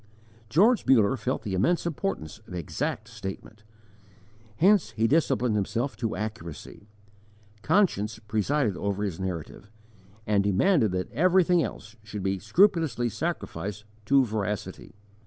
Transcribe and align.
George 0.49 0.87
Muller 0.87 1.15
felt 1.15 1.43
the 1.43 1.53
immense 1.53 1.85
importance 1.85 2.39
of 2.47 2.55
exact 2.55 3.07
statement. 3.07 3.63
Hence 4.55 4.89
he 4.97 5.05
disciplined 5.05 5.55
himself 5.55 5.95
to 5.97 6.15
accuracy. 6.15 6.87
Conscience 7.61 8.17
presided 8.17 8.75
over 8.75 9.03
his 9.03 9.19
narrative, 9.19 9.69
and 10.25 10.43
demanded 10.43 10.91
that 10.93 11.11
everything 11.11 11.61
else 11.61 11.97
should 12.01 12.23
be 12.23 12.39
scrupulously 12.39 13.09
sacrificed 13.09 13.85
to 14.05 14.25
veracity. 14.25 14.95